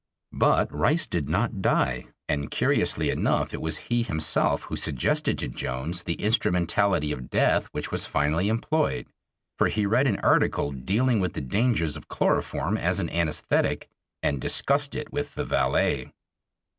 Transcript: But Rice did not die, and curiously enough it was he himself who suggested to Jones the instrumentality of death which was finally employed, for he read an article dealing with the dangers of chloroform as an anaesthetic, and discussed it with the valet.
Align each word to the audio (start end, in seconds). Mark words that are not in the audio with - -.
But 0.33 0.73
Rice 0.73 1.05
did 1.05 1.29
not 1.29 1.61
die, 1.61 2.07
and 2.27 2.49
curiously 2.49 3.11
enough 3.11 3.53
it 3.53 3.61
was 3.61 3.77
he 3.77 4.01
himself 4.01 4.63
who 4.63 4.75
suggested 4.75 5.37
to 5.37 5.47
Jones 5.47 6.01
the 6.01 6.15
instrumentality 6.15 7.11
of 7.11 7.29
death 7.29 7.65
which 7.67 7.91
was 7.91 8.07
finally 8.07 8.47
employed, 8.49 9.05
for 9.59 9.67
he 9.67 9.85
read 9.85 10.07
an 10.07 10.17
article 10.21 10.71
dealing 10.71 11.19
with 11.19 11.33
the 11.33 11.41
dangers 11.41 11.95
of 11.95 12.07
chloroform 12.07 12.77
as 12.79 12.99
an 12.99 13.11
anaesthetic, 13.11 13.89
and 14.23 14.41
discussed 14.41 14.95
it 14.95 15.13
with 15.13 15.35
the 15.35 15.45
valet. 15.45 16.11